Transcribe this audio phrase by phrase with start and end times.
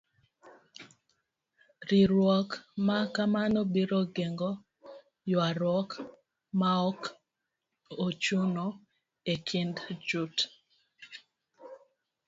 [1.89, 2.49] Riwruok
[2.87, 4.51] ma kamano biro geng'o
[5.29, 5.89] yuaruok
[6.59, 7.01] maok
[8.05, 8.65] ochuno
[9.31, 9.75] e kind
[10.07, 10.37] joot.